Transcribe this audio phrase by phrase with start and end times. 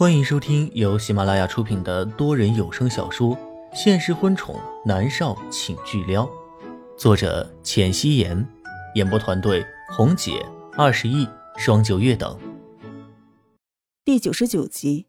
[0.00, 3.36] 欢迎收听由喜马拉雅出品的多人有声小说
[3.74, 6.24] 《现实婚宠男少请巨撩》，
[6.96, 8.48] 作者：浅汐颜，
[8.94, 10.42] 演播团队：红姐、
[10.72, 11.28] 二十亿、
[11.58, 12.40] 双九月等。
[14.02, 15.08] 第九十九集。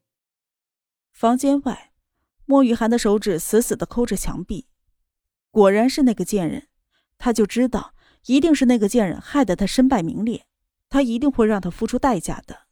[1.14, 1.94] 房间外，
[2.44, 4.68] 莫雨涵的手指死死的抠着墙壁，
[5.52, 6.68] 果然是那个贱人，
[7.18, 7.94] 他就知道
[8.26, 10.46] 一定是那个贱人害得他身败名裂，
[10.90, 12.64] 他一定会让他付出代价的。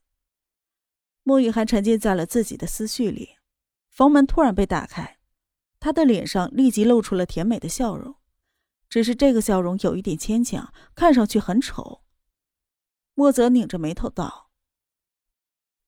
[1.23, 3.37] 莫雨涵沉浸在了自己的思绪里，
[3.89, 5.19] 房门突然被打开，
[5.79, 8.15] 他的脸上立即露出了甜美的笑容，
[8.89, 12.01] 只是这个笑容有一点牵强，看上去很丑。
[13.13, 14.49] 莫泽拧着眉头道：“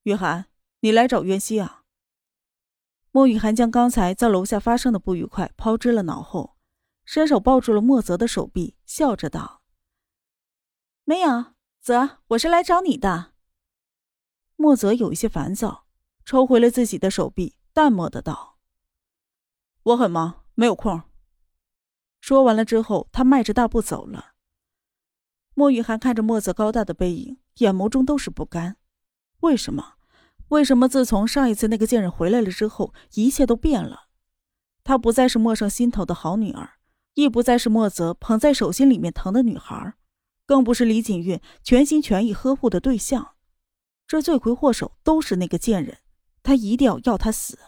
[0.04, 0.46] 雨涵，
[0.80, 1.84] 你来找渊熙啊？”
[3.10, 6.56] 莫雨涵将刚才在楼下发生的不愉快抛之了脑后，
[7.04, 9.62] 伸手抱住了莫泽的手臂，笑着道
[11.04, 13.31] ：“没有，泽，我是来找你的。”
[14.62, 15.86] 莫泽有一些烦躁，
[16.24, 18.58] 抽回了自己的手臂，淡漠的道
[19.82, 21.02] ：“我很忙，没有空。”
[22.22, 24.34] 说完了之后，他迈着大步走了。
[25.54, 28.76] 莫雨涵看着莫泽高大的背影，眼眸中都是不甘。
[29.40, 29.94] 为什么？
[30.50, 34.10] 为什么自从上一次那个贱人回来了之后，一切都变了？
[34.84, 36.74] 她不再是莫胜心头的好女儿，
[37.14, 39.94] 亦不再是莫泽捧在手心里面疼的女孩，
[40.46, 43.34] 更不是李锦月全心全意呵护的对象。
[44.12, 45.96] 这罪魁祸首都是那个贱人，
[46.42, 47.58] 他一定要要他死。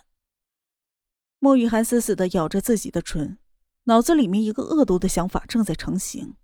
[1.38, 3.38] 莫雨涵死死的咬着自己的唇，
[3.84, 6.36] 脑子里面一个恶毒的想法正在成型。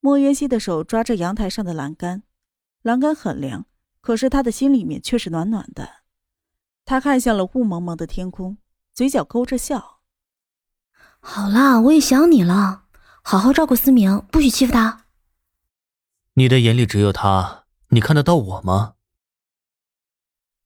[0.00, 2.24] 莫渊熙的手抓着阳台上的栏杆，
[2.82, 3.64] 栏杆很凉，
[4.02, 6.02] 可是他的心里面却是暖暖的。
[6.84, 8.58] 他看向了雾蒙蒙的天空，
[8.92, 10.00] 嘴角勾着笑
[11.20, 12.84] ：“好啦，我也想你了，
[13.22, 15.06] 好好照顾思明，不许欺负他。”
[16.36, 17.61] 你的眼里只有他。
[17.94, 18.94] 你看得到我吗？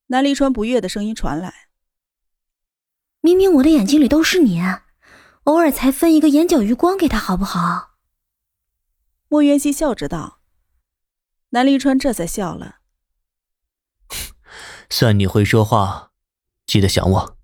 [0.07, 1.69] 南离川不悦的声音传来。
[3.21, 4.63] 明明我的眼睛里都是你，
[5.43, 7.97] 偶尔才分一个眼角余光给他，好不好？
[9.27, 10.41] 莫渊熙笑着道。
[11.51, 12.77] 南离川这才笑了。
[14.89, 16.13] 算你会说话，
[16.65, 17.37] 记得想我。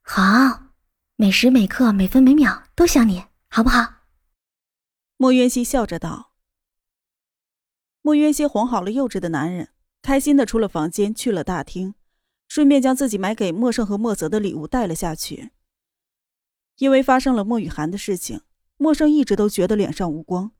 [0.00, 0.70] 好，
[1.16, 4.06] 每时每刻、每分每秒都想你，好不好？
[5.18, 6.33] 莫渊熙笑着道。
[8.06, 9.70] 莫渊熙哄好了幼稚的男人，
[10.02, 11.94] 开心的出了房间，去了大厅，
[12.46, 15.52] 顺便将自己买给莫盛和莫泽的礼物带了下去。
[16.76, 18.42] 因为发生了莫雨涵的事情，
[18.76, 20.52] 莫盛一直都觉得脸上无光，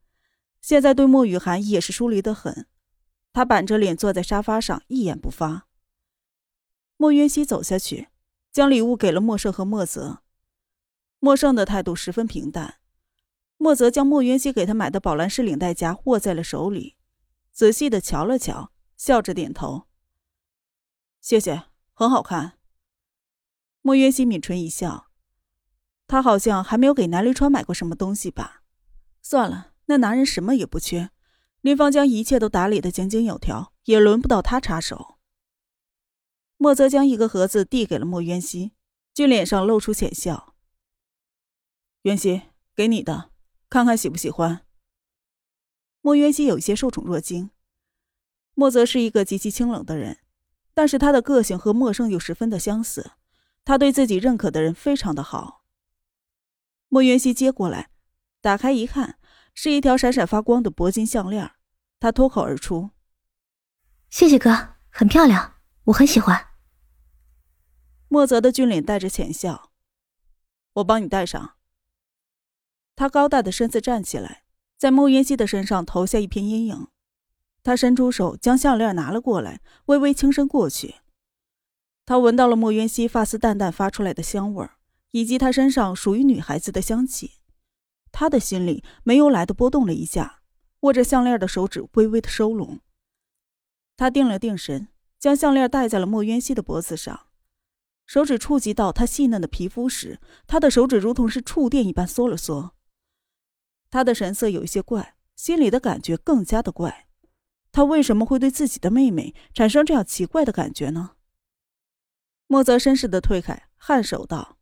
[0.62, 2.66] 现在对莫雨涵也是疏离的很。
[3.34, 5.66] 他板着脸坐在沙发上，一言不发。
[6.97, 8.09] 莫渊熙走下去，
[8.50, 10.22] 将礼物给了莫盛和莫泽。
[11.21, 12.76] 莫盛的态度十分平淡，
[13.59, 16.94] 莫泽将莫渊熙给他买的宝蓝式领带夹握在了手里。
[17.55, 19.87] 仔细的瞧了瞧，笑着点头。
[21.21, 22.59] 谢谢，很好看。
[23.81, 25.09] 莫渊熙抿唇一笑，
[26.09, 28.65] 他好像还没有给南离川买过什么东西吧？
[29.23, 31.11] 算了，那男人什么也不缺，
[31.61, 35.21] 林芳将一切都打理的井井有条，也轮不到他插手。
[36.57, 38.73] 莫泽将一个盒子递给了莫渊熙，
[39.13, 40.57] 俊脸上露出浅笑。
[42.03, 42.43] 渊熙，
[42.75, 43.31] 给你的，
[43.71, 44.67] 看看喜不喜欢。
[46.05, 47.49] 莫渊熙有些受宠若惊。
[48.53, 50.19] 莫泽是一个极其清冷的人，
[50.75, 53.13] 但是他的个性和莫胜又十分的相似。
[53.65, 55.65] 他对自己认可的人非常的好。
[56.89, 57.89] 莫渊熙接过来，
[58.43, 59.19] 打开一看，
[59.55, 61.53] 是一条闪闪发光的铂金项链。
[61.99, 62.91] 他脱口而出
[64.11, 65.55] ：“谢谢哥，很漂亮，
[65.85, 66.49] 我很喜欢。”
[68.09, 69.73] 莫泽的俊脸带着浅笑
[70.75, 71.55] ：“我帮你戴上。”
[72.95, 74.44] 他高大的身子站起来。
[74.77, 76.89] 在莫渊熙的身上投下一片阴影，
[77.62, 80.97] 他伸出手将项链拿了过来，微微轻身过去。
[82.05, 84.77] 他闻到了莫渊熙发丝淡淡发出来的香味儿，
[85.12, 87.33] 以及他身上属于女孩子的香气。
[88.12, 90.43] 他的心里没由来的波动了一下，
[90.81, 92.81] 握着项链的手指微微的收拢。
[93.97, 97.29] 他定了定神，将项链戴在了莫渊熙的脖子上。
[98.06, 102.75] 手指触及到他细嫩的皮肤时，他的手指如同是触电一般缩了缩。
[103.94, 107.06] 他的神色有一些怪，心里的感觉更加的怪。
[107.70, 111.12] 他为什么会对自己的妹妹产生这样奇怪的感觉呢？
[112.49, 114.58] 莫泽绅士的退开，颔首道：“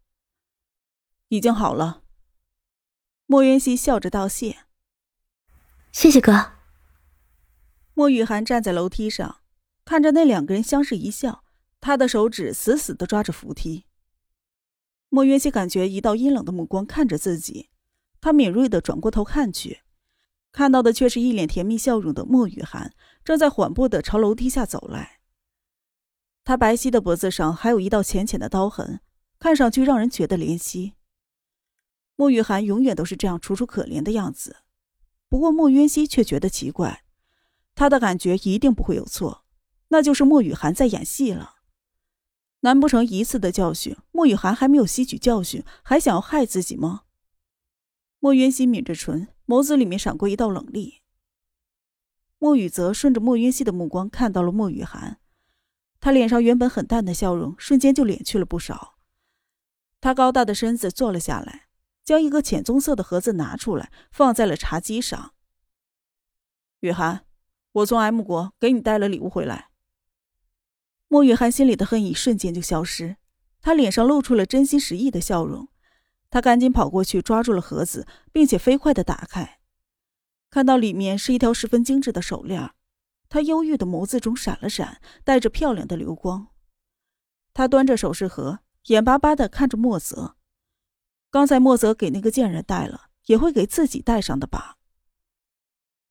[1.28, 2.02] 已经好了。”
[3.24, 4.66] 莫渊熙笑着道谢
[5.92, 6.52] ：“谢谢哥。”
[7.94, 9.40] 莫雨涵站在楼梯上，
[9.86, 11.42] 看着那两个人相视一笑，
[11.80, 13.86] 他的手指死死的抓着扶梯。
[15.08, 17.70] 莫渊熙感觉一道阴冷的目光看着自己。
[18.22, 19.80] 他敏锐的转过头看去，
[20.52, 25.18] 看到的却是一脸甜蜜笑容的莫雨涵，正在缓步的朝楼梯下走来。
[26.44, 29.00] 他白皙的脖子上还有一道浅浅的刀痕，
[29.40, 30.94] 看上去让人觉得怜惜。
[32.14, 34.58] 莫雨涵永远都是这样楚楚可怜的样子，
[35.28, 37.02] 不过莫渊熙却觉得奇怪，
[37.74, 39.44] 他的感觉一定不会有错，
[39.88, 41.56] 那就是莫雨涵在演戏了。
[42.60, 47.02] 难不成一次的教训，莫雨涵还没有吸取教训，还想要害自己吗？
[48.22, 51.02] 莫渊熙抿着唇，眸子里面闪过一道冷厉。
[52.38, 55.18] 莫雨泽顺着莫渊熙的目光看到了莫雨涵，
[55.98, 58.94] 他脸上原本很淡的笑容瞬间就敛去了不少。
[60.00, 61.66] 他高大的身子坐了下来，
[62.04, 65.34] 将一个浅棕色的盒子拿出来，放在了茶几上。
[66.78, 67.26] 雨涵，
[67.72, 69.70] 我从 M 国给你带了礼物回来。
[71.08, 73.16] 莫雨涵心里的恨意瞬间就消失，
[73.60, 75.66] 他脸上露出了真心实意的笑容。
[76.32, 79.60] 他赶紧跑过去抓住了盒子，并且飞快的打开，
[80.48, 82.72] 看到里面是一条十分精致的手链。
[83.28, 86.48] 他忧郁的眸子中闪了闪，带着漂亮的流光。
[87.52, 90.36] 他端着首饰盒，眼巴巴的看着莫泽。
[91.30, 94.78] 刚才莫泽给那个贱人戴了，也会给自己戴上的吧？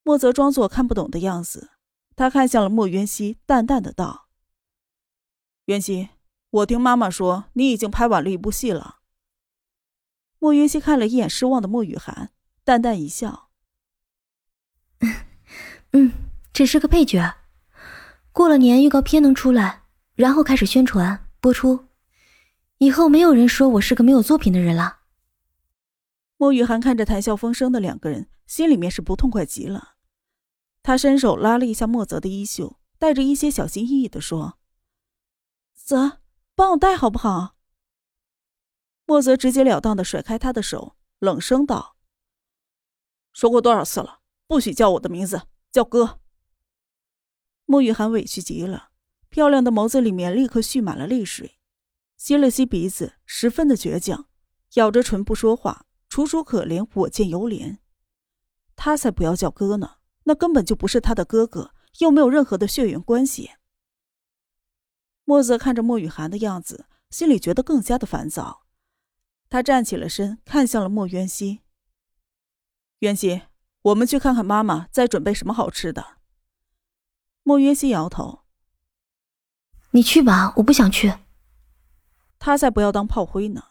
[0.03, 1.71] 莫泽装作看不懂的样子，
[2.15, 4.27] 他看向了莫渊熙，淡淡的道。
[5.65, 6.09] 袁熙，
[6.51, 9.00] 我听妈妈说你已经拍完了一部戏了。
[10.41, 12.31] 莫云溪看了一眼失望的莫雨涵，
[12.63, 13.49] 淡淡一笑
[15.93, 16.13] ：“嗯，
[16.51, 17.35] 只是个配角。
[18.31, 19.83] 过了年预告片能出来，
[20.15, 21.85] 然后开始宣传播出，
[22.79, 25.01] 以后没有人说我是个没有作品的人了。”
[26.37, 29.89] 莫雨涵看着谈笑风生的两个人，心里面是不痛快极了。
[30.81, 34.57] 他伸手拉了一下莫泽的衣袖，带着一些小心翼翼的说。
[35.75, 36.17] 泽，
[36.55, 37.57] 帮我带好不好？
[39.11, 41.97] 莫泽直截了当的甩开他的手，冷声道
[43.33, 46.21] ：“说过多少次了，不许叫我的名字，叫哥。”
[47.67, 48.91] 莫雨涵委屈极了，
[49.27, 51.59] 漂亮的眸子里面立刻蓄满了泪水，
[52.15, 54.29] 吸了吸鼻子，十分的倔强，
[54.75, 57.79] 咬着唇不说话，楚楚可怜，我见犹怜。
[58.77, 63.51] 他才不要叫哥呢，那根本就不是他的哥哥，又没有任何的血缘关系。
[65.25, 68.60] 莫泽看着莫雨涵的样子，心里觉得更加的烦躁。
[69.51, 71.59] 他站起了身，看向了莫渊熙。
[72.99, 73.41] 渊熙，
[73.81, 76.19] 我们去看看妈妈在准备什么好吃的。
[77.43, 78.43] 莫渊熙摇头
[79.91, 81.15] ：“你去吧，我不想去。”
[82.39, 83.65] 他才不要当炮灰呢。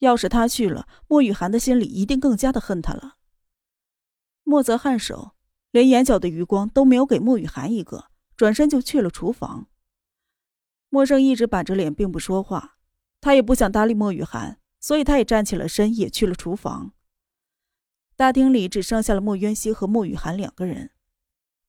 [0.00, 3.18] 要是他去了，莫雨涵的心里一定更加的恨他了。
[4.42, 5.36] 莫泽颔首，
[5.70, 8.06] 连眼角的余光都没有给莫雨涵一个，
[8.36, 9.68] 转身就去了厨房。
[10.88, 12.78] 莫生一直板着脸，并不说话。
[13.20, 16.92] 他也不想搭理莫雨涵，所以他也站起了身，也去了厨房。
[18.16, 20.90] 大厅里只剩下了莫渊熙和莫雨涵两个人。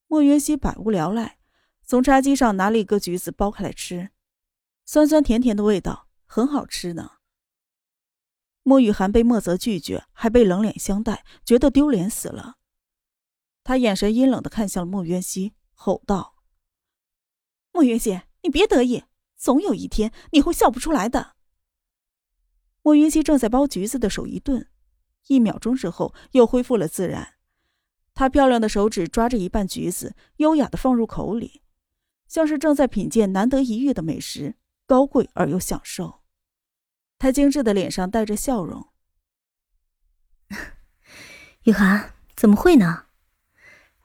[0.08, 1.38] 莫渊熙百无聊赖，
[1.84, 4.10] 从茶几上拿了一个橘子剥开来吃，
[4.86, 7.12] 酸酸甜甜的味道，很好吃呢。
[8.64, 12.58] 莫雨涵被莫泽拒绝，还被冷脸相待，觉得丢脸死了。
[13.64, 16.36] 他眼神阴冷的看向了莫渊熙，吼道
[17.72, 19.04] ：“莫渊熙，你别得意。”
[19.38, 21.36] 总有一天你会笑不出来的。
[22.84, 24.68] 莫云熙正在剥橘子的手一顿，
[25.28, 27.36] 一秒钟之后又恢复了自然。
[28.14, 31.62] 她漂亮的手指抓着一半橘子，优雅的放入口里，
[32.28, 34.56] 像是正在品鉴难得一遇的美食，
[34.86, 36.22] 高贵而又享受。
[37.20, 38.90] 她精致的脸上带着笑容。
[41.64, 43.06] 雨涵，怎么会呢？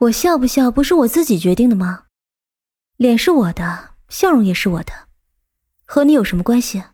[0.01, 2.09] 我笑不笑不是我自己决定的吗？
[2.97, 5.09] 脸是我的，笑容也是我的。
[5.87, 6.85] 和你有什么关系？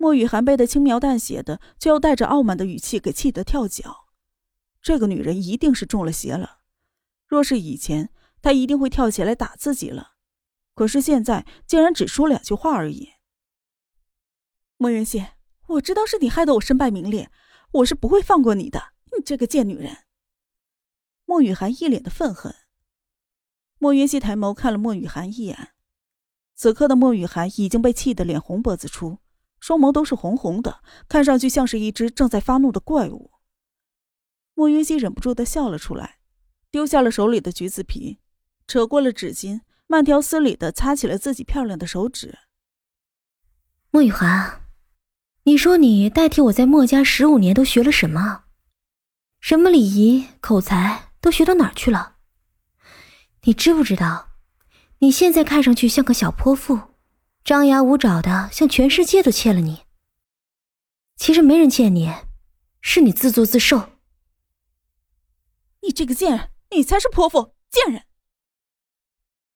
[0.00, 4.06] 莫雨涵被他轻描淡写的却又带着傲慢的语气给气得跳脚。
[4.80, 6.60] 这个女人一定是中了邪了。
[7.26, 10.14] 若是以前，她一定会跳起来打自己了。
[10.74, 13.10] 可是现在，竟然只说两句话而已。
[14.78, 15.22] 莫云熙，
[15.66, 17.30] 我知道是你害得我身败名裂，
[17.72, 19.98] 我是不会放过你的，你这个贱女人！
[21.26, 22.54] 莫雨涵一脸的愤恨。
[23.76, 25.74] 莫云熙抬眸看了莫雨涵一眼。
[26.54, 29.18] 此刻的莫雨涵已经被气得脸红脖子粗，
[29.60, 33.30] 双眸都是红红的，看上去像是一只正在发怒的怪物。
[34.54, 36.18] 莫云熙忍不住的笑了出来，
[36.70, 38.18] 丢下了手里的橘子皮，
[38.66, 42.38] 扯过了纸巾，慢条斯理的擦起了自己漂亮的手指。
[43.90, 44.62] 莫雨涵，
[45.44, 48.44] 你说你代替我在莫家十五年都学了什么？
[49.40, 52.16] 什么礼仪、口才都学到哪儿去了？
[53.44, 54.28] 你知不知道？
[54.98, 56.89] 你现在看上去像个小泼妇，
[57.50, 59.80] 张牙舞爪的，向全世界都欠了你。
[61.16, 62.08] 其实没人欠你，
[62.80, 63.90] 是你自作自受。
[65.82, 68.04] 你这个贱人，你才是泼妇贱人！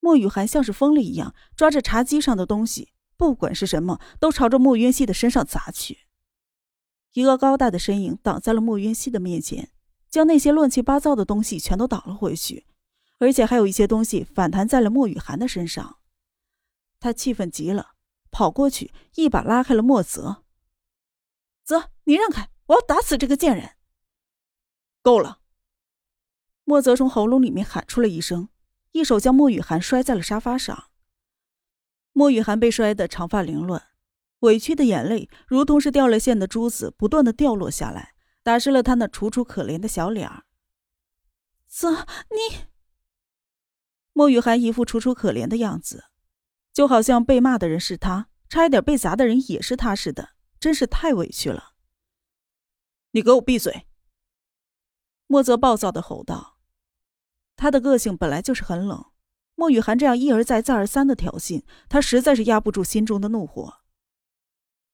[0.00, 5.98] 莫雨涵像是疯了一样，抓着茶几上的东西，不管是什么，都朝着莫渊熙的身上砸去。
[7.12, 9.70] 一个高大的身影挡在了莫渊熙的面前，
[10.10, 12.66] 将那些乱七八糟的东西全都挡了回去，
[13.20, 15.98] 而且还有一些东西反弹在了莫雨涵的身上。
[17.04, 17.96] 他气愤极了，
[18.30, 20.42] 跑过去一把拉开了莫泽。
[21.62, 23.76] 泽，你让开，我要打死这个贱人！
[25.02, 25.40] 够了！
[26.64, 28.48] 莫泽从喉咙里面喊出了一声。
[28.92, 30.92] 一手将莫雨涵摔在了沙发上。
[32.14, 33.88] 莫雨涵被摔得长发凌乱，
[34.38, 40.44] 委屈的眼泪如同是掉了线的珠子，不断的掉落下来，打湿了她那楚楚可怜的小脸儿。
[41.66, 42.64] 泽，你……
[44.14, 46.04] 莫雨涵一副楚楚可怜的样子，
[46.74, 51.74] 就好像被骂的人是他，差一点被砸的人也是他似的，真是太委屈了。
[53.12, 53.86] 你给我闭嘴！
[55.28, 56.58] 莫泽暴躁的吼道。
[57.54, 59.12] 他的个性本来就是很冷，
[59.54, 63.82] 莫雨涵这样一而再、再而三的挑衅，他实在是压不住心中的怒火。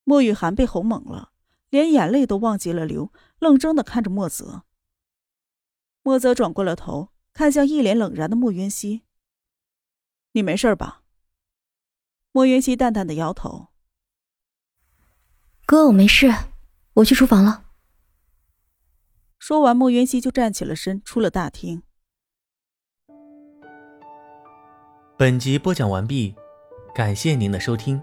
[0.04, 1.32] 莫雨涵被吼懵了，
[1.70, 4.64] 连眼泪都忘记了流，愣怔的看着莫泽。
[6.02, 9.04] 莫泽转过了头，看向一脸冷然的莫云熙
[10.32, 10.98] ：“你没事吧？”
[12.32, 13.68] 莫云熙淡淡的摇头
[15.66, 16.32] ：“哥，我没事，
[16.94, 17.64] 我去厨房了。”
[19.40, 21.82] 说完，莫云熙就站起了身，出了大厅。
[25.18, 26.34] 本集播讲完毕，
[26.94, 28.00] 感谢您的收听。